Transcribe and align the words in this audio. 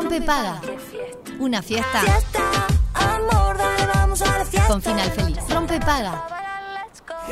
Rompe 0.00 0.20
Paga. 0.22 0.60
Una 1.40 1.60
fiesta 1.60 2.02
Fiesta, 2.02 2.40
amor, 2.94 3.58
dale, 3.58 3.84
vamos 3.92 4.22
a 4.22 4.38
la 4.38 4.44
fiesta. 4.44 4.68
con 4.68 4.80
final 4.80 5.10
feliz. 5.10 5.38
Rompe 5.48 5.80
Paga. 5.80 6.24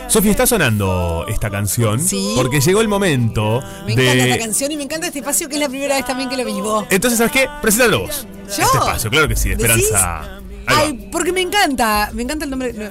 Sofía, 0.09 0.33
está 0.33 0.49
sonando 0.49 1.25
esta 1.29 1.49
canción 1.49 2.01
Sí. 2.01 2.33
porque 2.37 2.61
llegó 2.61 2.81
el 2.81 2.89
momento 2.89 3.63
Me 3.87 3.93
encanta 3.93 4.13
esta 4.15 4.25
de... 4.35 4.39
canción 4.41 4.73
y 4.73 4.77
me 4.77 4.83
encanta 4.83 5.07
este 5.07 5.21
espacio 5.21 5.49
que 5.49 5.55
es 5.55 5.61
la 5.61 5.69
primera 5.69 5.95
vez 5.95 6.05
también 6.07 6.29
que 6.29 6.37
lo 6.37 6.45
vivo. 6.45 6.85
Entonces, 6.91 7.19
¿sabes 7.19 7.33
qué? 7.33 7.49
Preséntalo 7.63 8.01
vos. 8.01 8.27
¿Yo? 8.49 8.65
Este 8.65 8.79
espacio, 8.79 9.11
claro 9.11 9.29
que 9.29 9.37
sí, 9.37 9.51
de 9.51 9.57
¿Decís? 9.57 9.89
Ay, 10.67 11.09
porque 11.13 11.33
me 11.33 11.41
encanta, 11.41 12.11
me 12.13 12.23
encanta 12.23 12.45
el 12.45 12.51
nombre. 12.51 12.73
no, 12.73 12.85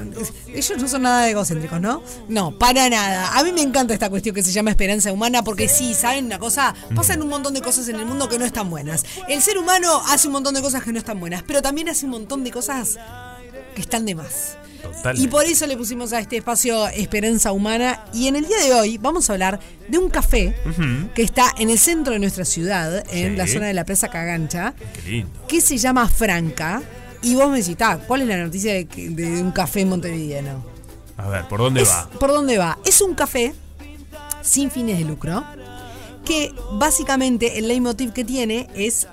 ellos 0.53 0.73
no 0.77 0.87
son 0.87 1.01
nada 1.03 1.29
egocéntricos, 1.29 1.79
¿no? 1.81 2.01
No, 2.29 2.57
para 2.57 2.89
nada. 2.89 3.37
A 3.37 3.43
mí 3.43 3.51
me 3.51 3.61
encanta 3.61 3.93
esta 3.93 4.09
cuestión 4.09 4.33
que 4.35 4.43
se 4.43 4.51
llama 4.51 4.69
esperanza 4.71 5.11
humana 5.11 5.43
porque 5.43 5.67
sí, 5.67 5.93
¿saben 5.93 6.25
una 6.25 6.39
cosa? 6.39 6.73
Pasan 6.95 7.21
un 7.21 7.29
montón 7.29 7.53
de 7.53 7.61
cosas 7.61 7.87
en 7.89 7.95
el 7.97 8.05
mundo 8.05 8.29
que 8.29 8.39
no 8.39 8.45
están 8.45 8.69
buenas. 8.69 9.03
El 9.27 9.41
ser 9.41 9.57
humano 9.57 10.01
hace 10.07 10.27
un 10.27 10.33
montón 10.33 10.53
de 10.55 10.61
cosas 10.61 10.83
que 10.83 10.91
no 10.91 10.99
están 10.99 11.19
buenas, 11.19 11.43
pero 11.43 11.61
también 11.61 11.89
hace 11.89 12.05
un 12.05 12.11
montón 12.11 12.43
de 12.43 12.51
cosas 12.51 12.97
que 13.75 13.81
están 13.81 14.05
de 14.05 14.15
más. 14.15 14.57
Totalmente. 14.81 15.21
Y 15.21 15.27
por 15.27 15.45
eso 15.45 15.65
le 15.65 15.75
pusimos 15.77 16.13
a 16.13 16.19
este 16.19 16.37
espacio 16.37 16.87
Esperanza 16.89 17.51
Humana. 17.51 18.05
Y 18.13 18.27
en 18.27 18.35
el 18.35 18.45
día 18.47 18.57
de 18.59 18.71
hoy 18.73 18.97
vamos 18.99 19.29
a 19.29 19.33
hablar 19.33 19.59
de 19.87 19.97
un 19.97 20.09
café 20.09 20.55
que 21.15 21.23
está 21.23 21.51
en 21.57 21.71
el 21.71 21.79
centro 21.79 22.13
de 22.13 22.19
nuestra 22.19 22.45
ciudad, 22.45 23.03
en 23.11 23.31
Sí. 23.31 23.35
la 23.35 23.47
zona 23.47 23.65
de 23.65 23.73
la 23.73 23.83
Plaza 23.83 24.09
Cagancha, 24.09 24.75
Qué 25.03 25.09
lindo. 25.09 25.31
que 25.47 25.59
se 25.59 25.77
llama 25.79 26.07
Franca. 26.07 26.83
Y 27.25 27.35
vos 27.35 27.49
me 27.49 27.57
decís, 27.57 27.75
"Ta, 27.75 27.97
¿cuál 27.97 28.21
es 28.21 28.27
la 28.27 28.37
noticia 28.37 28.73
de, 28.73 29.41
un 29.41 29.51
café 29.51 29.83
montevideano? 29.85 30.63
A 31.17 31.27
ver, 31.27 31.47
¿por 31.47 31.59
dónde 31.59 31.81
Es- 31.81 31.89
va? 31.89 32.07
¿Por 32.19 32.31
dónde 32.31 32.57
va? 32.57 32.77
Es 32.85 33.01
un 33.01 33.15
café 33.15 33.53
sin 34.41 34.69
fines 34.69 34.99
de 34.99 35.05
lucro 35.05 35.43
que 36.23 36.53
básicamente 36.73 37.57
el 37.57 37.67
leitmotiv 37.67 38.13
que 38.13 38.23
tiene 38.23 38.67
es 38.75 39.07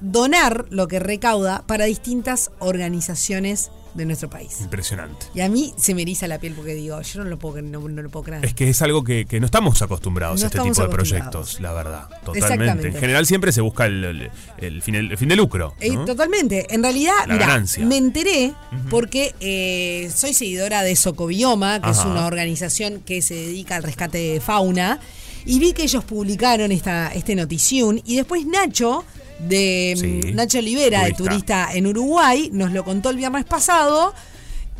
donar 0.00 0.66
lo 0.70 0.88
que 0.88 0.98
recauda 0.98 1.62
para 1.66 1.84
distintas 1.84 2.50
organizaciones 2.58 3.70
de 3.94 4.04
nuestro 4.06 4.28
país. 4.28 4.60
Impresionante. 4.60 5.26
Y 5.34 5.40
a 5.40 5.48
mí 5.48 5.72
se 5.76 5.94
me 5.94 6.02
eriza 6.02 6.26
la 6.28 6.38
piel 6.38 6.54
porque 6.54 6.74
digo, 6.74 7.00
yo 7.00 7.22
no 7.22 7.30
lo 7.30 7.38
puedo, 7.38 7.62
no, 7.62 7.80
no 7.88 8.02
lo 8.02 8.10
puedo 8.10 8.24
creer. 8.24 8.44
Es 8.44 8.52
que 8.54 8.68
es 8.68 8.82
algo 8.82 9.04
que, 9.04 9.24
que 9.26 9.38
no 9.40 9.46
estamos 9.46 9.80
acostumbrados 9.82 10.40
No 10.40 10.46
a 10.46 10.48
este 10.48 10.60
tipo 10.60 10.82
de 10.82 10.88
proyectos, 10.88 11.60
la 11.60 11.72
verdad. 11.72 12.08
Totalmente. 12.24 12.88
En 12.88 12.94
general 12.94 13.24
siempre 13.26 13.52
se 13.52 13.60
busca 13.60 13.86
el, 13.86 14.04
el- 14.04 14.30
el 14.58 14.82
fin, 14.82 14.94
el 14.96 15.16
fin 15.16 15.28
de 15.28 15.36
lucro. 15.36 15.74
Eh, 15.80 15.96
totalmente. 16.06 16.66
En 16.74 16.82
realidad, 16.82 17.12
ganancia. 17.26 17.84
me 17.86 17.96
enteré 17.96 18.52
porque 18.90 19.34
eh, 19.40 20.10
soy 20.14 20.34
seguidora 20.34 20.82
de 20.82 20.96
Socobioma, 20.96 21.80
que 21.80 21.90
es 21.90 21.98
una 22.04 22.26
organización 22.26 23.00
que 23.00 23.22
se 23.22 23.34
dedica 23.34 23.76
al 23.76 23.82
rescate 23.82 24.18
de 24.18 24.40
fauna, 24.40 24.98
y 25.46 25.58
vi 25.58 25.72
que 25.72 25.82
ellos 25.84 26.04
publicaron 26.04 26.72
esta, 26.72 27.08
este 27.12 27.34
notición 27.34 28.00
y 28.04 28.16
después 28.16 28.46
Nacho 28.46 29.04
de 29.38 29.94
Sí. 29.96 30.32
mm, 30.32 30.34
Nacho 30.36 30.58
Olivera, 30.58 31.04
de 31.04 31.12
Turista. 31.12 31.68
en 31.72 31.86
Uruguay, 31.86 32.50
nos 32.52 32.72
lo 32.72 32.84
contó 32.84 33.10
el 33.10 33.16
viernes 33.16 33.44
pasado. 33.44 34.14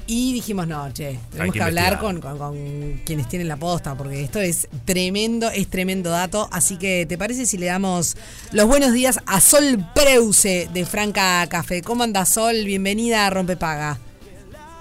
Y 0.07 0.35
dijimos, 0.35 0.67
no, 0.69 0.93
che, 0.93 1.19
tenemos 1.31 1.55
que 1.55 1.59
que, 1.61 1.65
hablar 1.65 1.99
con, 1.99 2.21
con- 2.21 2.37
con 2.37 3.01
quienes 3.07 3.27
tienen 3.27 3.49
la 3.49 3.57
posta, 3.57 3.95
porque 3.95 4.21
esto 4.23 4.39
es 4.39 4.69
tremendo, 4.85 5.51
es 5.51 5.67
tremendo 5.69 6.11
dato. 6.11 6.47
Así 6.53 6.77
que, 6.77 7.07
¿te 7.09 7.17
parece 7.17 7.47
si 7.47 7.57
le 7.57 7.67
damos 7.67 8.15
los 8.53 8.67
buenos 8.67 8.93
días 8.93 9.19
a 9.25 9.41
Sol 9.41 9.83
Preuse 9.95 10.69
de 10.75 10.85
Franca 10.85 11.47
Café? 11.49 11.81
¿Cómo 11.81 12.03
anda 12.03 12.27
Sol? 12.27 12.55
Bienvenida 12.67 13.27
a 13.27 13.31
Rompepaga. 13.31 13.99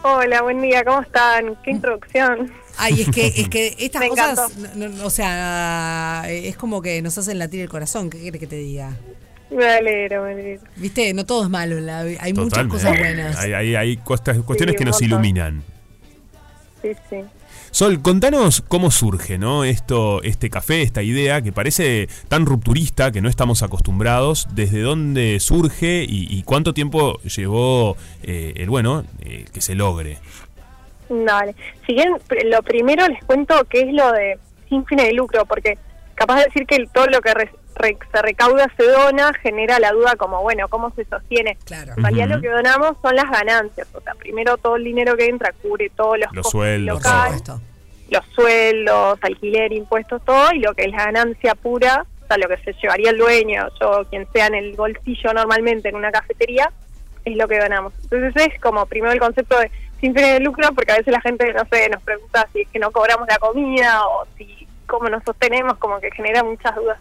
Hola, 0.04 0.42
buen 0.42 0.62
día, 0.62 0.84
¿cómo 0.84 1.00
están? 1.02 1.56
Qué 1.64 1.72
introducción. 1.72 2.52
Ay, 2.78 3.04
es 3.04 3.10
que, 3.10 3.28
es 3.28 3.48
que 3.48 3.76
estas 3.80 4.02
Me 4.02 4.10
cosas, 4.10 4.52
no- 4.76 4.90
no, 4.90 5.06
o 5.06 5.10
sea, 5.10 6.26
es 6.28 6.58
como 6.58 6.82
que 6.82 7.02
nos 7.02 7.18
hacen 7.18 7.40
latir 7.40 7.62
el 7.62 7.70
corazón. 7.70 8.10
¿Qué 8.10 8.20
quieres 8.20 8.42
que 8.42 8.48
te 8.48 8.58
diga? 8.58 8.98
Me 9.56 9.66
alegro, 9.66 10.24
me 10.24 10.32
alegro. 10.34 10.62
Viste, 10.76 11.14
no 11.14 11.26
todo 11.26 11.44
es 11.44 11.50
malo 11.50 11.78
en 11.78 11.86
la 11.86 12.04
vida, 12.04 12.20
hay 12.22 12.34
muchas 12.34 12.68
cosas 12.68 12.98
buenas. 12.98 13.38
Hay, 13.38 13.54
hay- 13.54 13.76
hay 13.76 13.98
cuestas- 13.98 14.38
cuestiones 14.40 14.74
Sí, 14.74 14.78
que 14.80 14.86
nos 14.86 14.96
montón. 14.96 15.08
iluminan. 15.10 15.64
Sí, 16.82 16.90
sí. 17.10 17.18
Sol, 17.72 18.02
contanos 18.04 18.62
cómo 18.68 18.92
surge, 18.92 19.38
¿no? 19.40 19.64
Esto, 19.64 20.22
este 20.22 20.50
café, 20.52 20.84
esta 20.84 21.02
idea 21.02 21.42
que 21.42 21.52
parece 21.52 22.08
tan 22.28 22.46
rupturista, 22.46 23.12
que 23.12 23.20
no 23.22 23.30
estamos 23.30 23.64
acostumbrados. 23.64 24.48
¿Desde 24.54 24.82
dónde 24.82 25.40
surge 25.40 26.04
y, 26.08 26.28
y 26.30 26.44
cuánto 26.44 26.74
tiempo 26.76 27.20
llevó 27.22 27.98
eh, 28.22 28.54
el 28.58 28.70
bueno 28.70 29.06
eh, 29.22 29.46
que 29.52 29.62
se 29.62 29.74
logre? 29.74 30.20
Dale. 31.10 31.56
Si 31.88 31.94
bien 31.94 32.10
lo 32.46 32.62
primero 32.62 33.08
les 33.08 33.24
cuento 33.24 33.66
qué 33.70 33.82
es 33.82 33.94
lo 33.94 34.12
de 34.12 34.38
sin 34.70 34.86
fines 34.86 35.08
de 35.08 35.14
lucro, 35.14 35.46
porque 35.46 35.78
capaz 36.16 36.38
de 36.40 36.46
decir 36.46 36.66
que 36.68 36.86
todo 36.94 37.08
lo 37.08 37.22
que 37.22 37.34
re- 37.34 37.52
re- 37.76 37.98
se 38.12 38.22
recauda 38.22 38.68
se 38.78 38.84
dona 38.84 39.32
genera 39.42 39.80
la 39.80 39.92
duda 39.92 40.16
como, 40.16 40.42
bueno, 40.42 40.68
¿cómo 40.70 40.92
se 40.96 41.06
sostiene? 41.06 41.58
Claro. 41.66 41.94
En 41.98 42.04
realidad 42.04 42.28
lo 42.30 42.42
que 42.42 42.50
donamos 42.50 42.98
son 43.02 43.16
las 43.16 43.30
ganancias, 43.30 43.88
o 43.94 44.02
sea, 44.02 44.14
primero 44.16 44.58
todo 44.58 44.76
el 44.76 44.84
dinero 44.84 45.16
que 45.18 45.26
entra 45.26 45.52
cubre 45.62 45.90
todos 45.96 46.18
los, 46.20 46.28
Los 46.34 46.44
costos 46.44 46.52
sueldos, 46.52 47.04
locales, 47.04 47.44
los 48.10 48.26
sueldos, 48.36 49.20
alquiler, 49.22 49.74
impuestos, 49.74 50.24
todo, 50.24 50.52
y 50.54 50.60
lo 50.60 50.74
que 50.74 50.84
es 50.84 50.92
la 50.92 51.06
ganancia 51.06 51.56
pura, 51.56 52.06
o 52.24 52.28
sea, 52.28 52.38
lo 52.38 52.48
que 52.48 52.58
se 52.58 52.74
llevaría 52.82 53.10
el 53.10 53.18
dueño, 53.18 53.68
yo, 53.82 54.06
quien 54.10 54.28
sea 54.32 54.48
en 54.48 54.56
el 54.56 54.76
bolsillo 54.76 55.34
normalmente 55.34 55.90
en 55.90 55.96
una 55.96 56.12
cafetería, 56.12 56.72
es 57.26 57.36
lo 57.38 57.48
que 57.48 57.60
donamos. 57.60 57.94
Entonces 58.04 58.34
es 58.48 58.62
como 58.62 58.86
primero 58.86 59.14
el 59.14 59.20
concepto 59.20 59.58
de 59.58 59.72
sin 60.00 60.14
fines 60.14 60.34
de 60.34 60.40
lucro, 60.42 60.68
porque 60.76 60.92
a 60.92 60.98
veces 60.98 61.14
la 61.14 61.22
gente, 61.22 61.54
no 61.54 61.64
sé, 61.72 61.88
nos 61.90 62.04
pregunta 62.04 62.46
si 62.52 62.62
es 62.62 62.68
que 62.68 62.80
no 62.80 62.92
cobramos 62.92 63.26
la 63.30 63.38
comida 63.38 64.06
o 64.06 64.26
si 64.38 64.68
cómo 64.86 65.08
nos 65.08 65.24
sostenemos, 65.24 65.78
como 65.78 66.00
que 66.02 66.12
genera 66.12 66.44
muchas 66.44 66.76
dudas. 66.76 67.00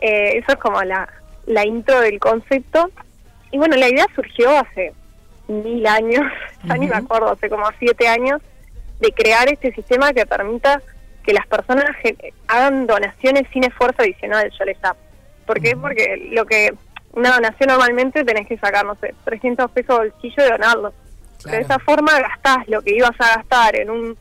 Eh, 0.00 0.38
eso 0.38 0.52
es 0.52 0.56
como 0.56 0.82
la, 0.82 1.08
la 1.46 1.66
intro 1.66 2.00
del 2.00 2.18
concepto. 2.18 2.90
Y 3.50 3.58
bueno, 3.58 3.76
la 3.76 3.88
idea 3.88 4.06
surgió 4.14 4.56
hace 4.58 4.92
mil 5.48 5.86
años, 5.86 6.24
ya 6.64 6.76
ni 6.76 6.86
me 6.86 6.96
acuerdo, 6.96 7.30
hace 7.32 7.48
como 7.48 7.66
siete 7.78 8.08
años, 8.08 8.40
de 9.00 9.12
crear 9.12 9.48
este 9.48 9.72
sistema 9.72 10.12
que 10.12 10.26
permita 10.26 10.80
que 11.22 11.32
las 11.32 11.46
personas 11.46 11.90
hagan 12.46 12.86
donaciones 12.86 13.44
sin 13.52 13.64
esfuerzo 13.64 14.02
adicional, 14.02 14.50
yo 14.56 14.64
les 14.64 14.80
llamo. 14.82 15.00
¿Por 15.44 15.60
qué? 15.60 15.76
Porque 15.76 16.28
lo 16.32 16.46
que 16.46 16.72
una 17.12 17.32
donación 17.32 17.68
normalmente 17.68 18.24
tenés 18.24 18.46
que 18.46 18.58
sacar, 18.58 18.84
no 18.84 18.94
sé, 18.96 19.14
300 19.24 19.70
pesos 19.70 19.98
bolsillo 19.98 20.46
y 20.46 20.50
donarlo. 20.50 20.92
Claro. 21.42 21.58
De 21.58 21.64
esa 21.64 21.78
forma 21.78 22.18
gastás 22.20 22.68
lo 22.68 22.80
que 22.82 22.94
ibas 22.94 23.18
a 23.20 23.36
gastar 23.36 23.76
en 23.76 23.90
un 23.90 24.16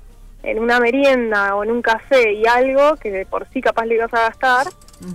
en 0.46 0.60
una 0.60 0.80
merienda 0.80 1.56
o 1.56 1.64
en 1.64 1.72
un 1.72 1.82
café 1.82 2.34
y 2.34 2.46
algo 2.46 2.96
que 2.98 3.12
de 3.12 3.26
por 3.26 3.48
sí 3.50 3.62
capaz 3.62 3.86
le 3.86 3.96
ibas 3.96 4.14
a 4.14 4.30
gastar, 4.30 4.68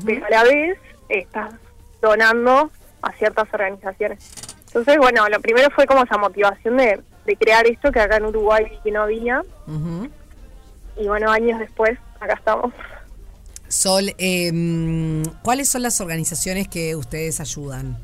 pero 0.05 0.27
a 0.27 0.31
la 0.31 0.45
vez 0.45 0.79
estás 1.09 1.55
donando 2.01 2.71
a 3.03 3.13
ciertas 3.13 3.49
organizaciones. 3.53 4.19
Entonces, 4.67 4.97
bueno, 4.99 5.29
lo 5.29 5.41
primero 5.41 5.69
fue 5.71 5.87
como 5.87 6.05
esa 6.05 6.19
motivación 6.19 6.77
de, 6.77 7.01
de 7.27 7.37
crear 7.37 7.67
esto 7.67 7.91
que 7.91 8.01
acá 8.01 8.17
en 8.17 8.27
Uruguay 8.27 8.67
que 8.85 8.91
no 8.91 9.03
había. 9.03 9.43
Ujú. 9.67 10.09
Y 10.97 11.09
bueno, 11.09 11.31
años 11.31 11.59
después, 11.59 11.99
acá 12.21 12.35
estamos. 12.35 12.73
Sol, 13.69 14.13
eh, 14.19 14.53
¿cuáles 15.43 15.69
son 15.69 15.83
las 15.83 16.01
organizaciones 16.01 16.69
que 16.69 16.97
ustedes 16.97 17.41
ayudan? 17.41 17.99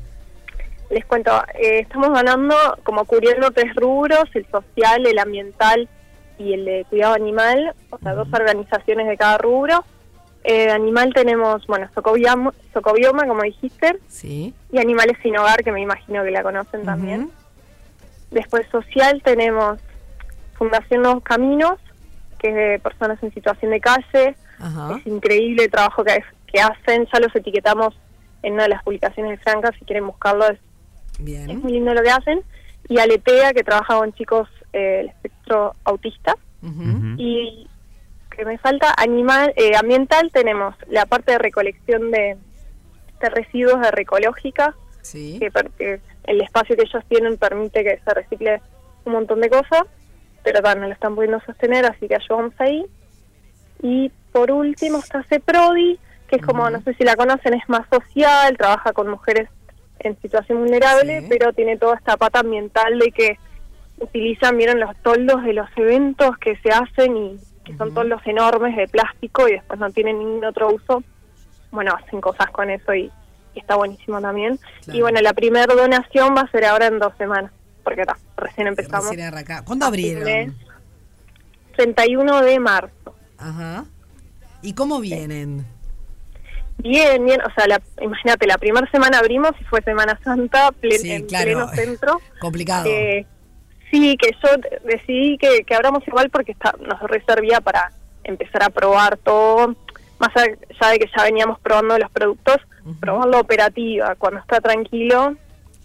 Les 0.89 1.03
cuento, 1.05 1.31
eh, 1.55 1.79
estamos 1.79 2.09
ganando 2.11 2.55
como 2.83 3.03
cubriendo 3.03 3.51
tres 3.51 3.75
rubros, 3.75 4.23
el 4.33 4.47
social, 4.49 5.05
el 5.05 5.19
ambiental 5.19 5.89
y 6.37 6.53
el 6.53 6.63
de 6.63 6.85
cuidado 6.89 7.15
animal, 7.15 7.73
o 7.89 7.97
sea, 7.99 8.13
dos 8.13 8.29
organizaciones 8.31 9.07
de 9.07 9.17
cada 9.17 9.37
rubro. 9.37 9.83
Eh, 10.49 10.69
animal 10.71 11.11
tenemos, 11.13 11.67
bueno, 11.67 11.89
Socobioma, 11.93 12.53
Socobioma, 12.73 13.27
como 13.27 13.41
dijiste, 13.43 13.97
Sí. 14.07 14.53
y 14.71 14.77
Animales 14.79 15.17
sin 15.21 15.37
Hogar, 15.37 15.61
que 15.63 15.73
me 15.73 15.81
imagino 15.81 16.23
que 16.23 16.31
la 16.31 16.41
conocen 16.41 16.85
también. 16.85 17.29
Después 18.31 18.65
social 18.71 19.21
tenemos 19.23 19.77
Fundación 20.57 21.01
Nuevos 21.01 21.23
Caminos, 21.23 21.77
que 22.39 22.47
es 22.49 22.55
de 22.55 22.79
personas 22.79 23.21
en 23.23 23.33
situación 23.33 23.71
de 23.71 23.81
calle. 23.81 24.35
Ajá. 24.59 24.97
Es 24.97 25.05
increíble 25.07 25.65
el 25.65 25.71
trabajo 25.71 26.03
que, 26.03 26.23
que 26.51 26.61
hacen, 26.61 27.05
ya 27.11 27.19
los 27.19 27.35
etiquetamos 27.35 27.93
en 28.41 28.53
una 28.53 28.63
de 28.63 28.69
las 28.69 28.83
publicaciones 28.83 29.31
de 29.37 29.43
Franca, 29.43 29.71
si 29.77 29.83
quieren 29.85 30.07
buscarlo, 30.07 30.47
es, 30.47 30.59
es 31.19 31.57
muy 31.57 31.73
lindo 31.73 31.93
lo 31.93 32.01
que 32.03 32.09
hacen. 32.11 32.41
Y 32.87 32.99
Aletea, 32.99 33.51
que 33.53 33.63
trabaja 33.63 33.97
con 33.97 34.13
chicos 34.13 34.47
eh, 34.71 34.79
del 34.79 35.07
espectro 35.07 35.75
autista. 35.83 36.35
Y 37.17 37.67
que 38.37 38.45
me 38.45 38.57
falta 38.59 38.93
animal 38.97 39.51
eh, 39.55 39.75
ambiental, 39.75 40.29
tenemos 40.31 40.75
la 40.87 41.05
parte 41.05 41.33
de 41.33 41.39
recolección 41.39 42.11
de, 42.11 42.37
de 43.19 43.29
residuos 43.29 43.81
de 43.81 43.91
Recológica, 43.91 44.75
Sí. 45.01 45.39
que, 45.39 45.99
el 46.25 46.41
espacio 46.41 46.75
que 46.75 46.83
ellos 46.83 47.03
tienen 47.07 47.37
permite 47.37 47.83
que 47.83 47.99
se 48.03 48.13
recicle 48.13 48.61
un 49.05 49.13
montón 49.13 49.39
de 49.41 49.49
cosas, 49.49 49.83
pero 50.43 50.61
también 50.61 50.81
no 50.81 50.87
lo 50.87 50.93
están 50.93 51.15
pudiendo 51.15 51.39
sostener, 51.41 51.85
así 51.85 52.07
que 52.07 52.15
ayudamos 52.15 52.53
ahí. 52.59 52.85
Y 53.81 54.11
por 54.33 54.51
último 54.51 54.97
está 54.99 55.23
CEPRODI, 55.23 55.97
que 56.27 56.35
es 56.35 56.41
como, 56.45 56.69
no 56.69 56.81
sé 56.81 56.93
si 56.95 57.03
la 57.05 57.15
conocen, 57.15 57.53
es 57.53 57.67
más 57.69 57.87
social, 57.89 58.57
trabaja 58.57 58.91
con 58.91 59.09
mujeres 59.09 59.49
en 59.99 60.19
situación 60.21 60.59
vulnerable, 60.59 61.21
Sí. 61.21 61.27
pero 61.29 61.53
tiene 61.53 61.77
toda 61.77 61.95
esta 61.95 62.17
pata 62.17 62.41
ambiental 62.41 62.99
de 62.99 63.11
que 63.11 63.39
utilizan, 63.99 64.57
vieron 64.57 64.79
los 64.81 64.95
toldos 65.01 65.43
de 65.43 65.53
los 65.53 65.69
eventos 65.77 66.37
que 66.37 66.57
se 66.57 66.69
hacen 66.69 67.15
y 67.17 67.39
que 67.67 67.77
son 67.77 67.93
toldos 67.93 68.21
enormes 68.25 68.75
de 68.75 68.87
plástico 68.87 69.47
y 69.47 69.51
después 69.53 69.79
no 69.79 69.91
tienen 69.91 70.19
ningún 70.19 70.45
otro 70.45 70.73
uso. 70.73 71.03
Bueno, 71.71 71.93
hacen 71.93 72.21
cosas 72.21 72.49
con 72.51 72.69
eso 72.69 72.93
y, 72.95 73.11
está 73.53 73.75
buenísimo 73.75 74.21
también. 74.21 74.57
Claro. 74.83 74.97
Y 74.97 75.01
bueno, 75.01 75.19
la 75.21 75.33
primera 75.33 75.73
donación 75.73 76.35
va 76.35 76.41
a 76.41 76.51
ser 76.51 76.65
ahora 76.65 76.87
en 76.87 76.99
dos 76.99 77.13
semanas, 77.17 77.51
porque 77.83 78.05
ta, 78.05 78.17
recién 78.37 78.67
empezamos. 78.67 79.09
Recién 79.09 79.27
arranca. 79.27 79.63
¿Cuándo 79.65 79.85
abrieron? 79.85 80.55
31 81.75 82.41
de 82.41 82.59
marzo. 82.59 83.15
Ajá. 83.37 83.85
¿Y 84.61 84.73
cómo 84.73 84.99
vienen? 84.99 85.65
Bien, 86.79 87.23
bien, 87.25 87.41
o 87.41 87.51
sea, 87.55 87.67
la, 87.67 87.81
imagínate, 88.01 88.45
la 88.45 88.57
primera 88.57 88.89
semana 88.91 89.17
abrimos 89.19 89.51
y 89.59 89.63
fue 89.63 89.81
Semana 89.81 90.19
Santa, 90.23 90.71
plen- 90.71 90.99
Sí, 91.01 91.11
en 91.11 91.25
claro. 91.25 91.45
pleno 91.45 91.69
centro. 91.69 92.21
Complicado. 92.39 92.87
Eh, 92.87 93.25
sí, 93.91 94.17
que 94.17 94.31
yo 94.43 94.49
decidí 94.83 95.37
que, 95.37 95.63
que 95.63 95.75
abramos 95.75 96.07
igual 96.07 96.29
porque 96.29 96.51
está, 96.51 96.75
nos 96.79 96.99
reservía 97.01 97.61
para 97.61 97.91
empezar 98.23 98.63
a 98.63 98.69
probar 98.69 99.17
todo, 99.17 99.75
más 100.19 100.35
allá 100.35 100.91
de 100.91 100.99
que 100.99 101.09
ya 101.15 101.23
veníamos 101.23 101.59
probando 101.59 101.97
los 101.97 102.11
productos, 102.11 102.57
probar 102.99 103.27
la 103.27 103.39
operativa, 103.39 104.15
cuando 104.15 104.39
está 104.39 104.59
tranquilo, 104.61 105.35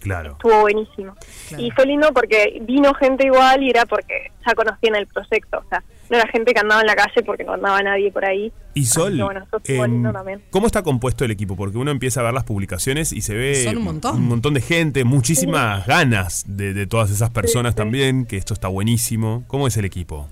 Claro. 0.02 0.32
estuvo 0.32 0.60
buenísimo. 0.60 1.14
Claro. 1.49 1.62
Y 1.62 1.70
fue 1.70 1.87
lindo 1.87 2.08
porque 2.12 2.60
vino 2.62 2.93
gente 2.94 3.26
igual 3.26 3.62
y 3.62 3.70
era 3.70 3.87
porque 3.87 4.32
ya 4.46 4.54
conocían 4.54 4.96
el 4.96 5.06
proyecto, 5.06 5.58
o 5.58 5.69
sea, 5.69 5.82
no 6.10 6.19
era 6.19 6.28
gente 6.28 6.52
que 6.52 6.60
andaba 6.60 6.81
en 6.81 6.87
la 6.87 6.94
calle 6.94 7.22
porque 7.25 7.44
no 7.44 7.54
andaba 7.54 7.81
nadie 7.82 8.12
por 8.12 8.25
ahí. 8.25 8.52
Y 8.75 8.84
Sol, 8.84 9.19
bueno, 9.22 9.44
eso 9.46 9.56
estuvo 9.56 9.87
lindo 9.87 10.12
también. 10.12 10.43
¿cómo 10.50 10.66
está 10.66 10.82
compuesto 10.82 11.25
el 11.25 11.31
equipo? 11.31 11.56
Porque 11.56 11.78
uno 11.78 11.90
empieza 11.90 12.20
a 12.20 12.25
ver 12.25 12.34
las 12.34 12.44
publicaciones 12.44 13.12
y 13.12 13.22
se 13.22 13.34
ve 13.34 13.64
Son 13.64 13.78
un 13.78 14.28
montón. 14.28 14.54
de 14.54 14.60
gente, 14.60 15.04
muchísimas 15.04 15.87
ganas 15.87 16.44
de, 16.46 16.75
de 16.75 16.87
todas 16.87 17.10
esas 17.10 17.31
personas 17.31 17.72
sí. 17.72 17.78
también, 17.78 18.26
que 18.26 18.37
esto 18.37 18.52
está 18.52 18.69
buenísimo. 18.69 19.44
¿Cómo 19.46 19.66
es 19.66 19.76
el 19.76 19.84
equipo? 19.84 20.28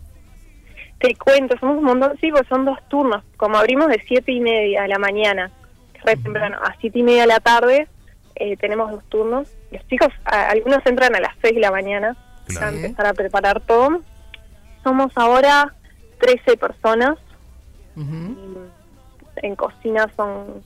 Te 0.99 1.15
cuento, 1.15 1.57
somos 1.59 1.79
un 1.79 1.85
montón, 1.85 2.13
sí, 2.21 2.31
pues 2.31 2.47
son 2.47 2.67
dos 2.67 2.79
turnos. 2.91 3.25
Como 3.39 3.57
abrimos 3.57 3.89
de 3.89 4.03
siete 4.07 4.33
y 4.33 4.41
media 4.41 4.83
de 4.83 4.89
la 4.89 4.99
mañana, 4.99 5.51
re 6.05 6.17
temprano, 6.17 6.59
a 6.63 6.77
siete 6.79 6.99
y 6.99 7.03
media 7.03 7.23
de 7.23 7.29
la 7.29 7.41
tarde, 7.41 7.89
eh, 8.35 8.57
tenemos 8.59 8.91
dos 8.91 9.03
turnos. 9.09 9.49
Los 9.71 9.87
chicos, 9.89 10.09
a- 10.25 10.51
algunos 10.51 10.85
entran 10.87 11.15
a 11.15 11.21
las 11.21 11.35
seis 11.41 11.55
de 11.55 11.61
la 11.61 11.71
mañana 11.71 12.17
Claro. 12.47 12.67
a 12.67 12.71
empezar 12.71 13.07
a 13.07 13.15
preparar 13.15 13.61
todo. 13.61 14.01
Somos 14.83 15.13
ahora 15.17 15.75
13 16.19 16.57
personas. 16.57 17.19
En 19.43 19.57
cocina 19.57 20.11
son 20.17 20.63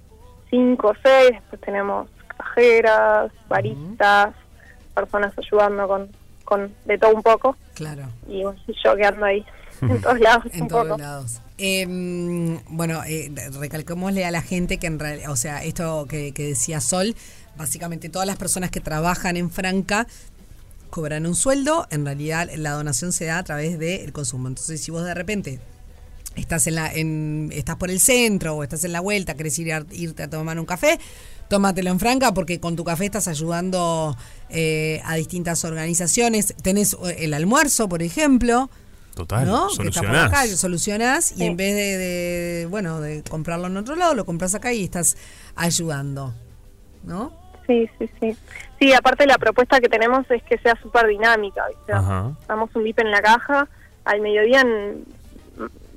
cinco 0.50 0.88
o 0.88 0.94
seis. 1.02 1.30
Después 1.32 1.60
tenemos 1.60 2.08
cajeras, 2.36 3.30
baristas, 3.48 4.34
personas 4.94 5.32
ayudando 5.38 5.86
con, 5.88 6.08
con 6.44 6.72
de 6.84 6.98
todo 6.98 7.14
un 7.14 7.22
poco. 7.22 7.56
Claro. 7.74 8.04
Y 8.28 8.42
yo 8.42 8.96
que 8.96 9.04
ando 9.04 9.24
ahí 9.26 9.44
en 9.82 10.00
todos 10.00 10.20
lados 10.20 10.44
En 10.52 10.62
un 10.62 10.68
todos 10.68 10.86
poco. 10.88 10.98
lados. 10.98 11.40
Eh, 11.58 11.86
bueno, 12.68 13.02
eh, 13.04 13.30
recalcémosle 13.60 14.24
a 14.24 14.30
la 14.32 14.42
gente 14.42 14.78
que 14.78 14.86
en 14.88 14.98
realidad, 14.98 15.30
o 15.30 15.36
sea, 15.36 15.62
esto 15.62 16.06
que, 16.08 16.32
que 16.32 16.44
decía 16.48 16.80
Sol, 16.80 17.14
básicamente 17.56 18.08
todas 18.08 18.26
las 18.26 18.36
personas 18.36 18.70
que 18.70 18.80
trabajan 18.80 19.36
en 19.36 19.50
Franca 19.50 20.06
cobran 20.90 21.26
un 21.26 21.34
sueldo, 21.34 21.86
en 21.90 22.04
realidad 22.04 22.48
la 22.56 22.70
donación 22.72 23.12
se 23.12 23.24
da 23.26 23.38
a 23.38 23.42
través 23.44 23.78
del 23.78 24.12
consumo. 24.12 24.48
Entonces, 24.48 24.80
si 24.80 24.90
vos 24.90 25.04
de 25.04 25.14
repente 25.14 25.60
estás 26.36 26.66
en 26.66 26.74
la 26.76 26.92
en, 26.92 27.50
estás 27.52 27.76
por 27.76 27.90
el 27.90 28.00
centro 28.00 28.54
o 28.56 28.62
estás 28.62 28.84
en 28.84 28.92
la 28.92 29.00
vuelta, 29.00 29.34
querés 29.34 29.58
ir 29.58 29.72
a- 29.72 29.84
irte 29.92 30.22
a 30.24 30.30
tomar 30.30 30.58
un 30.58 30.66
café, 30.66 30.98
tómatelo 31.48 31.90
en 31.90 31.98
Franca 32.00 32.32
porque 32.32 32.60
con 32.60 32.76
tu 32.76 32.84
café 32.84 33.06
estás 33.06 33.26
ayudando 33.28 34.16
eh, 34.50 35.00
a 35.04 35.16
distintas 35.16 35.64
organizaciones. 35.64 36.54
Tenés 36.62 36.94
eh, 36.94 37.16
el 37.20 37.34
almuerzo, 37.34 37.88
por 37.88 38.02
ejemplo. 38.02 38.70
Total, 39.14 39.46
¿no? 39.46 39.66
Que 39.68 39.72
está 39.74 39.84
por 39.84 39.94
solucionás. 39.94 40.26
acá, 40.32 40.56
solucionás 40.56 41.32
y 41.32 41.36
Sí. 41.36 41.44
en 41.44 41.56
vez 41.56 41.74
de, 41.76 41.98
de, 41.98 42.66
bueno, 42.66 43.00
de 43.00 43.22
comprarlo 43.22 43.66
en 43.68 43.76
otro 43.76 43.94
lado, 43.94 44.14
lo 44.14 44.24
compras 44.24 44.54
acá 44.56 44.72
y 44.72 44.82
estás 44.84 45.16
ayudando, 45.54 46.34
¿no? 47.04 47.32
Sí, 47.66 47.88
sí, 47.98 48.10
sí. 48.20 48.36
Sí, 48.78 48.92
aparte 48.92 49.26
la 49.26 49.38
propuesta 49.38 49.80
que 49.80 49.88
tenemos 49.88 50.30
es 50.30 50.42
que 50.42 50.58
sea 50.58 50.74
súper 50.82 51.06
dinámica. 51.06 51.64
Damos 52.46 52.74
un 52.76 52.84
bip 52.84 52.98
en 52.98 53.10
la 53.10 53.22
caja, 53.22 53.66
al 54.04 54.20
mediodía 54.20 54.60
en 54.60 55.04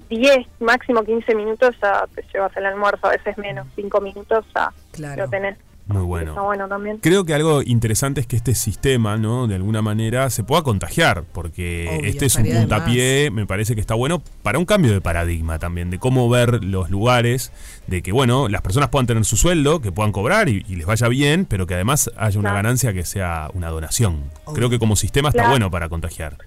10, 0.09 0.47
máximo 0.61 1.03
15 1.03 1.35
minutos 1.35 1.75
ya 1.81 2.05
te 2.15 2.23
llevas 2.33 2.55
el 2.55 2.65
almuerzo, 2.65 3.07
a 3.07 3.11
veces 3.11 3.37
menos, 3.37 3.67
5 3.75 3.99
minutos 4.01 4.45
ya 4.55 4.71
Claro. 4.93 5.23
lo 5.25 5.29
tenés. 5.29 5.57
Muy 5.87 6.19
Está 6.19 6.41
bueno. 6.41 6.67
también. 6.67 6.97
Creo 6.97 7.23
que 7.23 7.33
algo 7.33 7.61
interesante 7.61 8.19
es 8.19 8.27
que 8.27 8.35
este 8.35 8.55
sistema, 8.55 9.15
¿no? 9.17 9.47
De 9.47 9.55
alguna 9.55 9.81
manera 9.81 10.29
se 10.29 10.43
pueda 10.43 10.61
contagiar, 10.61 11.23
porque 11.31 11.87
Obvio, 11.89 12.09
este 12.09 12.25
es 12.25 12.35
un 12.35 12.43
puntapié, 12.45 13.31
me 13.31 13.45
parece 13.45 13.73
que 13.73 13.79
está 13.81 13.93
bueno 13.95 14.21
para 14.43 14.59
un 14.59 14.65
cambio 14.65 14.91
de 14.91 14.99
paradigma 14.99 15.59
también, 15.59 15.89
de 15.89 15.97
cómo 15.97 16.29
ver 16.29 16.63
los 16.63 16.89
lugares, 16.89 17.53
de 17.87 18.01
que, 18.01 18.11
bueno, 18.11 18.49
las 18.49 18.61
personas 18.61 18.89
puedan 18.89 19.07
tener 19.07 19.23
su 19.23 19.37
sueldo, 19.37 19.79
que 19.79 19.91
puedan 19.93 20.11
cobrar 20.11 20.49
y, 20.49 20.65
y 20.67 20.75
les 20.75 20.85
vaya 20.85 21.07
bien, 21.07 21.45
pero 21.45 21.65
que 21.67 21.75
además 21.75 22.11
haya 22.17 22.37
una 22.39 22.49
Claro. 22.49 22.63
ganancia 22.63 22.91
que 22.93 23.05
sea 23.05 23.49
una 23.53 23.69
donación. 23.69 24.23
Obvio. 24.43 24.55
Creo 24.55 24.69
que 24.69 24.79
como 24.79 24.95
sistema 24.97 25.29
está 25.29 25.43
Claro. 25.43 25.51
bueno 25.51 25.71
para 25.71 25.87
contagiar. 25.87 26.37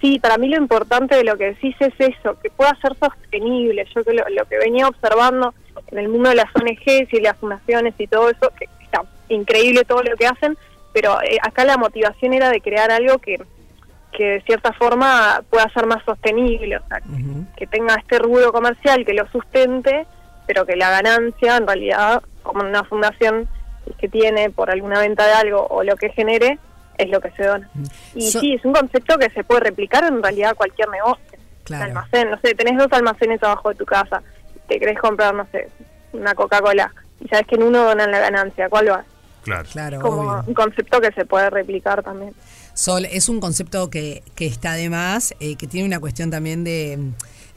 Sí, 0.00 0.18
para 0.18 0.36
mí 0.38 0.48
lo 0.48 0.56
importante 0.58 1.16
de 1.16 1.24
lo 1.24 1.36
que 1.38 1.44
decís 1.46 1.74
es 1.80 1.94
eso, 1.98 2.38
que 2.42 2.50
pueda 2.50 2.76
ser 2.82 2.94
sostenible. 2.98 3.86
Yo 3.94 4.04
que 4.04 4.12
lo, 4.12 4.24
lo 4.36 4.44
que 4.46 4.58
venía 4.58 4.86
observando 4.86 5.54
en 5.90 5.98
el 5.98 6.08
mundo 6.08 6.30
de 6.30 6.36
las 6.36 6.46
ONGs 6.54 7.12
y 7.12 7.20
las 7.20 7.36
fundaciones 7.36 7.94
y 7.98 8.06
todo 8.06 8.30
eso, 8.30 8.50
que 8.58 8.66
está 8.82 9.02
increíble 9.28 9.84
todo 9.84 10.02
lo 10.02 10.16
que 10.16 10.26
hacen, 10.26 10.56
pero 10.92 11.20
eh, 11.22 11.38
acá 11.42 11.64
la 11.64 11.76
motivación 11.76 12.32
era 12.34 12.50
de 12.50 12.60
crear 12.60 12.90
algo 12.90 13.18
que, 13.18 13.40
que 14.12 14.24
de 14.24 14.40
cierta 14.42 14.72
forma 14.72 15.42
pueda 15.50 15.68
ser 15.70 15.86
más 15.86 16.04
sostenible, 16.04 16.76
o 16.76 16.86
sea, 16.88 17.00
que 17.56 17.66
tenga 17.66 17.94
este 17.96 18.18
rubro 18.18 18.52
comercial 18.52 19.04
que 19.04 19.14
lo 19.14 19.26
sustente, 19.28 20.06
pero 20.46 20.64
que 20.66 20.76
la 20.76 20.90
ganancia 20.90 21.56
en 21.56 21.66
realidad, 21.66 22.22
como 22.42 22.60
en 22.62 22.68
una 22.68 22.84
fundación 22.84 23.48
que 23.98 24.08
tiene 24.08 24.50
por 24.50 24.70
alguna 24.70 25.00
venta 25.00 25.26
de 25.26 25.32
algo 25.32 25.66
o 25.68 25.82
lo 25.82 25.96
que 25.96 26.10
genere, 26.10 26.58
es 26.96 27.10
lo 27.10 27.20
que 27.20 27.30
se 27.32 27.44
dona. 27.44 27.68
Y 28.14 28.30
So- 28.30 28.40
sí, 28.40 28.54
es 28.54 28.64
un 28.64 28.72
concepto 28.72 29.18
que 29.18 29.30
se 29.30 29.42
puede 29.42 29.60
replicar 29.62 30.04
en 30.04 30.22
realidad 30.22 30.54
cualquier 30.54 30.88
negocio. 30.90 31.24
Claro. 31.64 31.84
Un 31.84 31.88
almacén, 31.90 32.30
no 32.30 32.38
sé, 32.40 32.54
tenés 32.54 32.76
dos 32.78 32.88
almacenes 32.92 33.42
abajo 33.42 33.70
de 33.70 33.74
tu 33.74 33.84
casa, 33.86 34.22
te 34.68 34.78
querés 34.78 34.98
comprar, 34.98 35.34
no 35.34 35.46
sé, 35.52 35.68
una 36.12 36.34
Coca-Cola, 36.34 36.92
y 37.20 37.28
sabes 37.28 37.46
que 37.46 37.56
en 37.56 37.62
uno 37.64 37.84
donan 37.84 38.10
la 38.10 38.18
ganancia, 38.20 38.68
¿cuál 38.68 38.90
va? 38.90 39.04
Claro. 39.42 39.68
Claro, 39.72 40.00
Como 40.00 40.22
obvio. 40.22 40.44
un 40.46 40.54
concepto 40.54 41.00
que 41.00 41.12
se 41.12 41.26
puede 41.26 41.50
replicar 41.50 42.02
también. 42.02 42.32
Sol, 42.72 43.04
es 43.04 43.28
un 43.28 43.40
concepto 43.40 43.90
que, 43.90 44.22
que 44.34 44.46
está 44.46 44.72
de 44.74 44.88
más, 44.88 45.34
eh, 45.38 45.56
que 45.56 45.66
tiene 45.66 45.86
una 45.86 46.00
cuestión 46.00 46.30
también 46.30 46.64
de... 46.64 46.98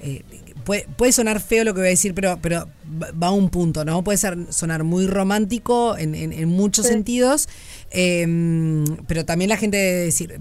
eh, 0.02 0.22
puede, 0.66 0.86
puede 0.98 1.12
sonar 1.14 1.40
feo 1.40 1.64
lo 1.64 1.74
que 1.74 1.80
voy 1.80 1.88
a 1.88 1.92
decir, 1.92 2.14
pero, 2.14 2.38
pero 2.42 2.68
va 2.92 3.28
a 3.28 3.32
un 3.32 3.50
punto, 3.50 3.86
¿no? 3.86 4.04
Puede 4.04 4.18
ser, 4.18 4.38
sonar 4.52 4.84
muy 4.84 5.08
romántico 5.08 5.98
en, 5.98 6.14
en- 6.14 6.34
en 6.34 6.50
muchos 6.50 6.86
Sí. 6.88 6.92
sentidos, 6.94 7.48
eh, 7.92 8.84
pero 9.08 9.24
también 9.26 9.50
la 9.50 9.58
gente 9.58 9.78
debe 9.78 10.00
decir, 10.06 10.40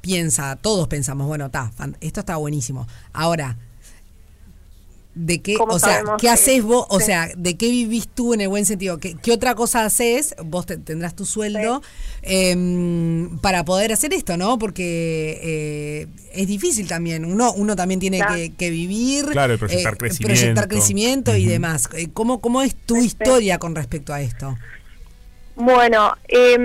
piensa, 0.00 0.56
todos 0.56 0.88
pensamos, 0.88 1.26
bueno, 1.26 1.46
está, 1.46 1.70
esto 2.00 2.20
está 2.20 2.36
buenísimo. 2.36 2.86
Ahora, 3.12 3.56
¿de 5.18 5.40
qué, 5.40 5.54
¿Cómo 5.54 5.72
o 5.72 5.78
sea, 5.78 5.94
sabemos 5.94 6.20
qué 6.20 6.28
haces 6.28 6.62
vos? 6.62 6.86
O 6.90 7.00
sí. 7.00 7.06
sea, 7.06 7.30
¿de 7.36 7.56
qué 7.56 7.70
vivís 7.70 8.06
tú 8.06 8.34
en 8.34 8.42
el 8.42 8.48
buen 8.48 8.66
sentido? 8.66 8.98
¿Qué, 8.98 9.16
qué 9.20 9.32
otra 9.32 9.54
cosa 9.54 9.84
haces? 9.86 10.34
Vos 10.44 10.66
te- 10.66 10.76
tendrás 10.76 11.16
tu 11.16 11.24
sueldo 11.24 11.82
em, 12.22 13.38
para 13.38 13.64
poder 13.64 13.92
hacer 13.92 14.12
esto, 14.12 14.36
¿no? 14.36 14.58
Porque 14.58 15.40
eh, 15.42 16.06
es 16.34 16.46
difícil 16.46 16.86
también. 16.86 17.24
Uno, 17.24 17.52
uno 17.54 17.74
también 17.76 17.98
tiene 17.98 18.18
Claro. 18.18 18.34
que, 18.34 18.52
que 18.54 18.70
vivir. 18.70 19.24
Claro, 19.26 19.54
y 19.54 19.56
proyectar 19.56 19.94
eh, 19.94 19.96
crecimiento. 19.96 20.34
Proyectar 20.38 20.68
crecimiento 20.68 21.36
y 21.36 21.46
demás. 21.46 21.88
Eh, 21.96 22.08
¿Cómo, 22.12 22.40
¿Cómo 22.40 22.60
es 22.62 22.74
tu 22.74 22.96
Sí, 22.96 23.00
sí. 23.00 23.06
historia 23.06 23.58
con 23.58 23.74
respecto 23.74 24.12
a 24.12 24.20
esto? 24.20 24.56
Bueno, 25.54 26.12
eh, 26.28 26.58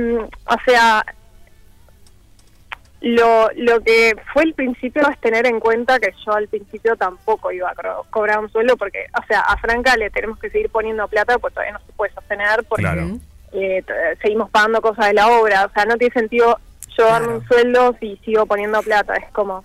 o 0.45 0.55
sea, 0.65 1.05
lo, 3.01 3.49
lo 3.55 3.81
que 3.81 4.15
fue 4.33 4.43
el 4.43 4.53
principio 4.53 5.01
es 5.09 5.19
tener 5.19 5.45
en 5.47 5.59
cuenta 5.59 5.99
que 5.99 6.13
yo 6.25 6.33
al 6.33 6.47
principio 6.47 6.95
tampoco 6.95 7.51
iba 7.51 7.69
a 7.69 8.03
cobrar 8.09 8.39
un 8.39 8.51
sueldo 8.51 8.77
porque, 8.77 9.05
o 9.21 9.25
sea, 9.25 9.39
a 9.41 9.57
Franca 9.57 9.97
le 9.97 10.09
tenemos 10.11 10.37
que 10.39 10.49
seguir 10.51 10.69
poniendo 10.69 11.07
plata 11.07 11.37
pues 11.39 11.53
todavía 11.53 11.73
no 11.73 11.85
se 11.85 11.91
puede 11.93 12.13
sostener 12.13 12.63
porque 12.69 12.83
Claro. 12.83 13.07
eh, 13.53 13.83
seguimos 14.21 14.49
pagando 14.51 14.81
cosas 14.81 15.07
de 15.07 15.13
la 15.15 15.27
obra, 15.29 15.65
o 15.65 15.71
sea, 15.73 15.85
no 15.85 15.97
tiene 15.97 16.13
sentido 16.13 16.57
yo 16.97 17.05
darme 17.05 17.25
Claro. 17.27 17.39
un 17.39 17.47
sueldo 17.47 17.95
si 17.99 18.17
sigo 18.17 18.45
poniendo 18.45 18.81
plata, 18.83 19.15
es 19.15 19.31
como... 19.31 19.63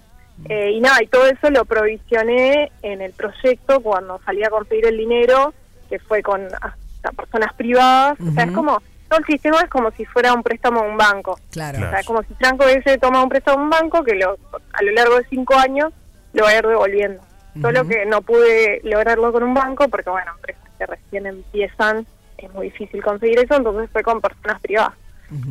eh, 0.49 0.71
y 0.73 0.81
nada, 0.81 1.03
y 1.03 1.07
todo 1.07 1.27
eso 1.27 1.51
lo 1.51 1.65
provisioné 1.67 2.71
en 2.83 3.03
el 3.03 3.13
proyecto 3.13 3.81
cuando 3.81 4.19
salí 4.25 4.45
a 4.45 4.51
conseguir 4.51 4.87
el 4.87 4.97
dinero, 4.97 5.53
que 5.91 5.99
fue 5.99 6.23
con 6.23 6.43
hasta 6.47 7.11
personas 7.17 7.53
privadas, 7.55 8.19
o 8.21 8.33
sea, 8.33 8.45
es 8.45 8.53
como, 8.53 8.81
todo 9.09 9.21
el 9.21 9.27
sistema 9.27 9.61
es 9.61 9.71
como 9.71 9.91
si 9.93 10.05
fuera 10.05 10.33
un 10.33 10.43
préstamo 10.43 10.81
a 10.81 10.85
un 10.85 10.97
banco. 10.97 11.39
Claro. 11.53 11.79
O 11.87 11.91
sea, 11.91 12.03
como 12.05 12.23
si 12.23 12.35
Franco 12.35 12.65
hubiese 12.65 12.99
tomado 12.99 13.25
un 13.25 13.31
préstamo 13.31 13.59
a 13.61 13.63
un 13.63 13.71
banco 13.71 14.03
que 14.05 14.15
lo, 14.15 14.37
a 14.73 14.83
lo 14.83 14.93
largo 14.93 15.17
de 15.17 15.25
cinco 15.31 15.55
años 15.55 15.93
lo 16.33 16.45
va 16.45 16.51
a 16.51 16.57
ir 16.59 16.67
devolviendo. 16.67 17.23
Solo 17.63 17.87
que 17.89 18.05
no 18.05 18.21
pude 18.21 18.81
lograrlo 18.85 19.33
con 19.33 19.43
un 19.43 19.55
banco 19.55 19.89
porque, 19.89 20.11
bueno, 20.11 20.31
empresas 20.37 20.63
que 20.79 20.85
recién 20.85 21.25
empiezan 21.27 22.07
es 22.37 22.53
muy 22.53 22.67
difícil 22.67 23.03
conseguir 23.03 23.39
eso, 23.39 23.55
entonces 23.57 23.89
fue 23.91 24.03
con 24.03 24.21
personas 24.21 24.61
privadas. 24.61 24.93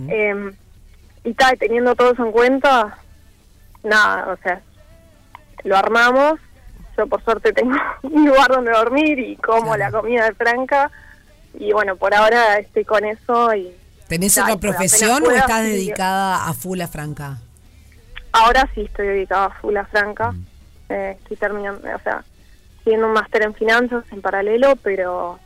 Eh, 0.10 0.52
y 1.24 1.34
tal, 1.34 1.58
teniendo 1.58 1.96
todo 1.96 2.14
eso 2.14 2.24
en 2.24 2.32
cuenta, 2.32 3.00
nada, 3.84 4.32
o 4.34 4.38
sea, 4.44 4.62
lo 5.64 5.76
armamos. 5.76 6.40
Yo 6.96 7.08
por 7.08 7.24
suerte 7.24 7.52
tengo 7.54 7.76
un 8.04 8.28
lugar 8.28 8.50
donde 8.50 8.72
dormir 8.72 9.18
y 9.20 9.36
como 9.38 9.74
Claro. 9.74 9.78
la 9.80 9.92
comida 10.00 10.26
de 10.26 10.34
Franca. 10.36 10.92
Y 11.60 11.72
bueno, 11.74 11.96
por 11.96 12.14
ahora 12.14 12.58
estoy 12.58 12.84
con 12.86 13.04
eso 13.06 13.54
y 13.56 13.72
¿Tenés 14.08 14.38
otra 14.38 14.58
profesión 14.58 15.24
o 15.26 15.32
estás 15.32 15.64
sí. 15.64 15.70
dedicada 15.72 16.46
a 16.48 16.54
full 16.54 16.80
a 16.82 16.88
Franca? 16.88 17.40
ahora 18.32 18.70
sí 18.76 18.82
estoy 18.82 19.08
dedicada 19.08 19.46
a 19.46 19.50
full 19.62 19.78
a 19.78 19.86
Franca. 19.86 20.32
Mm. 20.32 20.46
Eh, 20.90 21.18
estoy 21.22 21.38
terminando, 21.38 21.80
o 21.88 22.00
sea, 22.04 22.24
haciendo 22.82 23.08
un 23.08 23.14
máster 23.14 23.44
en 23.44 23.54
finanzas 23.56 24.04
en 24.12 24.22
paralelo, 24.22 24.76
pero 24.84 25.40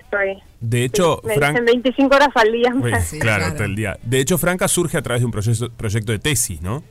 estoy... 0.00 0.42
De 0.60 0.84
hecho, 0.84 1.20
sí, 1.22 1.28
me 1.28 1.34
Fran- 1.36 1.52
dicen 1.52 1.64
25 1.66 2.14
horas 2.16 2.28
al 2.34 2.52
día. 2.52 2.72
Uy, 2.74 2.92
Sí, 3.00 3.18
claro, 3.20 3.44
claro. 3.44 3.54
todo 3.54 3.64
el 3.64 3.76
día. 3.76 3.96
De 4.02 4.18
hecho, 4.20 4.36
Franca 4.38 4.66
surge 4.68 4.98
a 4.98 5.02
través 5.02 5.22
de 5.22 5.26
un 5.26 5.32
proyecto, 5.32 5.70
proyecto 5.70 6.12
de 6.12 6.18
tesis, 6.18 6.60
¿no? 6.60 6.82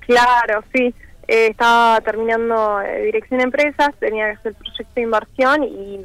Claro, 0.00 0.64
sí. 0.74 0.92
Eh, 1.28 1.48
estaba 1.50 2.00
terminando 2.00 2.80
eh, 2.80 3.04
dirección 3.04 3.38
de 3.38 3.44
empresas, 3.44 3.90
tenía 4.00 4.24
que 4.32 4.38
hacer 4.38 4.54
proyecto 4.54 4.92
de 4.96 5.02
inversión 5.02 5.62
y 5.64 6.00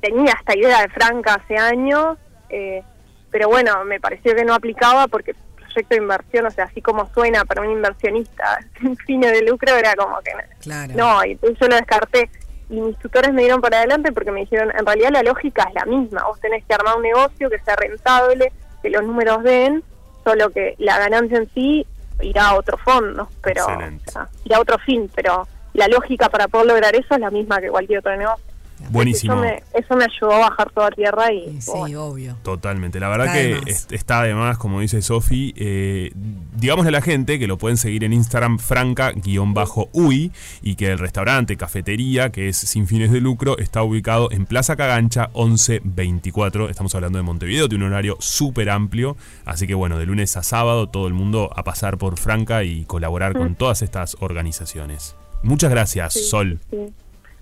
tenía 0.00 0.32
esta 0.38 0.56
idea 0.56 0.82
de 0.82 0.88
Franca 0.88 1.34
hace 1.34 1.56
años, 1.56 2.16
eh, 2.50 2.82
pero 3.30 3.48
bueno, 3.48 3.84
me 3.84 4.00
pareció 4.00 4.34
que 4.34 4.44
no 4.44 4.54
aplicaba 4.54 5.06
porque 5.08 5.34
proyecto 5.56 5.94
de 5.94 6.02
inversión, 6.02 6.46
o 6.46 6.50
sea, 6.50 6.64
así 6.64 6.80
como 6.80 7.06
suena 7.12 7.44
para 7.44 7.62
un 7.62 7.70
inversionista 7.70 8.58
sin 8.80 8.96
fines 8.96 9.32
de 9.32 9.42
lucro, 9.42 9.74
era 9.76 9.94
como 9.94 10.18
que 10.20 10.32
Claro. 10.60 10.94
no, 10.96 11.24
y 11.24 11.32
entonces 11.32 11.58
yo 11.60 11.68
lo 11.68 11.76
descarté. 11.76 12.30
Y 12.70 12.80
mis 12.80 12.98
tutores 12.98 13.32
me 13.32 13.42
dieron 13.42 13.62
para 13.62 13.78
adelante 13.78 14.12
porque 14.12 14.30
me 14.30 14.40
dijeron, 14.40 14.70
en 14.78 14.84
realidad 14.84 15.10
la 15.10 15.22
lógica 15.22 15.64
es 15.68 15.74
la 15.74 15.86
misma, 15.86 16.24
vos 16.24 16.38
tenés 16.40 16.64
que 16.64 16.74
armar 16.74 16.96
un 16.96 17.02
negocio 17.02 17.48
que 17.48 17.58
sea 17.60 17.76
rentable, 17.76 18.52
que 18.82 18.90
los 18.90 19.02
números 19.04 19.42
den, 19.42 19.82
solo 20.22 20.50
que 20.50 20.74
la 20.78 20.98
ganancia 20.98 21.38
en 21.38 21.48
sí 21.54 21.86
irá 22.20 22.48
a 22.48 22.54
otro 22.56 22.76
fondo, 22.78 23.28
pero 23.42 23.62
Excelente. 23.62 24.04
o 24.08 24.12
sea, 24.12 24.28
irá 24.44 24.58
a 24.58 24.60
otro 24.60 24.78
fin, 24.80 25.10
pero 25.14 25.48
la 25.72 25.88
lógica 25.88 26.28
para 26.28 26.48
poder 26.48 26.66
lograr 26.66 26.94
eso 26.94 27.14
es 27.14 27.20
la 27.20 27.30
misma 27.30 27.58
que 27.60 27.68
cualquier 27.70 28.00
otro 28.00 28.14
negocio. 28.16 28.44
Buenísimo. 28.90 29.34
Eso 29.34 29.42
me, 29.42 29.62
eso 29.74 29.96
me 29.96 30.04
ayudó 30.04 30.32
a 30.32 30.38
bajar 30.50 30.70
toda 30.72 30.90
tierra 30.90 31.32
y, 31.32 31.60
Sí, 31.60 31.70
bueno, 31.74 32.04
obvio. 32.04 32.36
Totalmente. 32.42 33.00
La 33.00 33.08
verdad 33.08 33.26
Está 33.26 33.38
que 33.38 33.48
de 33.48 33.54
más. 33.56 33.66
es- 33.68 33.86
está 33.90 34.20
además, 34.20 34.58
como 34.58 34.80
dice 34.80 35.02
Sofi, 35.02 35.52
eh, 35.56 36.12
digámosle 36.56 36.88
a 36.88 36.92
la 36.92 37.02
gente 37.02 37.38
que 37.38 37.46
lo 37.46 37.58
pueden 37.58 37.76
seguir 37.76 38.04
en 38.04 38.12
Instagram 38.12 38.58
franca-ui 38.58 40.32
y 40.62 40.74
que 40.76 40.92
el 40.92 40.98
restaurante, 40.98 41.56
cafetería, 41.56 42.30
que 42.30 42.48
es 42.48 42.56
sin 42.56 42.86
fines 42.86 43.10
de 43.12 43.20
lucro, 43.20 43.58
está 43.58 43.82
ubicado 43.82 44.30
en 44.30 44.46
Plaza 44.46 44.76
Cagancha 44.76 45.30
1124. 45.34 46.68
Estamos 46.68 46.94
hablando 46.94 47.18
de 47.18 47.22
Montevideo, 47.22 47.68
tiene 47.68 47.84
un 47.84 47.92
horario 47.92 48.16
súper 48.20 48.70
amplio. 48.70 49.16
Así 49.44 49.66
que 49.66 49.74
bueno, 49.74 49.98
de 49.98 50.06
lunes 50.06 50.36
a 50.36 50.42
sábado 50.42 50.88
todo 50.88 51.06
el 51.06 51.14
mundo 51.14 51.50
a 51.54 51.64
pasar 51.64 51.98
por 51.98 52.18
Franca 52.18 52.64
y 52.64 52.84
colaborar 52.84 53.32
con 53.34 53.54
todas 53.54 53.82
estas 53.82 54.16
organizaciones. 54.20 55.16
Muchas 55.42 55.70
gracias, 55.70 56.14
Sí. 56.14 56.24
Sol. 56.24 56.58
sí. 56.70 56.76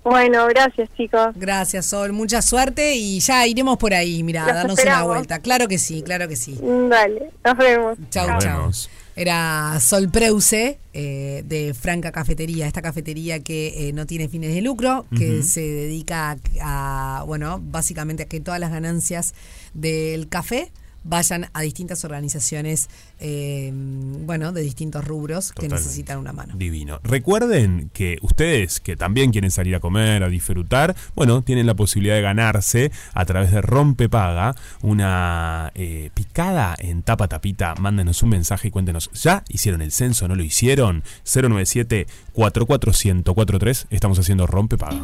Bueno, 0.08 0.46
gracias 0.46 0.88
chicos. 0.96 1.30
Gracias, 1.34 1.86
Sol. 1.86 2.12
Mucha 2.12 2.40
suerte 2.40 2.94
y 2.94 3.18
ya 3.18 3.44
iremos 3.44 3.76
por 3.76 3.92
ahí, 3.92 4.22
mira, 4.22 4.44
a 4.44 4.52
darnos 4.54 4.78
esperamos. 4.78 5.04
una 5.06 5.14
vuelta. 5.16 5.40
Claro 5.40 5.66
que 5.66 5.78
sí, 5.78 6.02
claro 6.02 6.28
que 6.28 6.36
sí. 6.36 6.56
Dale, 6.62 7.32
nos 7.44 7.56
vemos. 7.58 7.98
Chau, 8.10 8.30
Nos 8.30 8.44
chau. 8.44 8.56
vemos. 8.58 8.90
Era 9.16 9.80
Sol 9.80 10.08
Preuse 10.08 10.78
eh, 10.92 11.42
de 11.44 11.74
Franca 11.74 12.12
Cafetería, 12.12 12.68
esta 12.68 12.82
cafetería 12.82 13.40
que 13.40 13.88
eh, 13.88 13.92
no 13.92 14.06
tiene 14.06 14.28
fines 14.28 14.54
de 14.54 14.60
lucro, 14.62 15.06
que 15.18 15.42
se 15.42 15.62
dedica 15.62 16.36
a, 16.62 17.18
a, 17.18 17.22
bueno, 17.24 17.58
básicamente 17.60 18.22
a 18.24 18.26
que 18.26 18.38
todas 18.40 18.60
las 18.60 18.70
ganancias 18.70 19.34
del 19.74 20.28
café 20.28 20.70
vayan 21.08 21.48
a 21.52 21.60
distintas 21.62 22.04
organizaciones, 22.04 22.88
eh, 23.18 23.70
bueno, 23.72 24.52
de 24.52 24.62
distintos 24.62 25.04
rubros 25.04 25.52
que 25.52 25.68
necesitan 25.68 26.18
una 26.18 26.32
mano. 26.32 26.54
Divino. 26.56 27.00
Recuerden 27.02 27.90
que 27.92 28.18
ustedes 28.22 28.80
que 28.80 28.96
también 28.96 29.32
quieren 29.32 29.50
salir 29.50 29.74
a 29.74 29.80
comer, 29.80 30.22
a 30.22 30.28
disfrutar, 30.28 30.94
bueno, 31.14 31.42
tienen 31.42 31.66
la 31.66 31.74
posibilidad 31.74 32.16
de 32.16 32.22
ganarse 32.22 32.92
a 33.14 33.24
través 33.24 33.50
de 33.52 33.62
Rompepaga 33.62 34.54
una 34.82 35.72
eh, 35.74 36.10
picada 36.14 36.74
en 36.78 37.02
tapa 37.02 37.28
tapita. 37.28 37.74
Mándenos 37.76 38.22
un 38.22 38.30
mensaje 38.30 38.68
y 38.68 38.70
cuéntenos, 38.70 39.10
¿ya 39.12 39.44
hicieron 39.48 39.82
el 39.82 39.92
censo? 39.92 40.28
¿No 40.28 40.34
lo 40.34 40.42
hicieron? 40.42 41.02
097 41.24 42.06
44143 42.32 43.86
Estamos 43.90 44.18
haciendo 44.18 44.46
Rompepaga. 44.46 45.00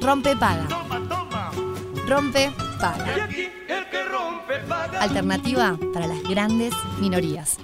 Rompe 0.00 0.36
paga. 0.36 0.66
Rompe 2.06 2.50
paga. 2.80 3.28
Alternativa 5.00 5.78
para 5.92 6.06
las 6.06 6.22
grandes 6.22 6.74
minorías. 7.00 7.58